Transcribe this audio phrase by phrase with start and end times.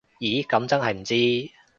[0.19, 1.51] 咦噉真係唔知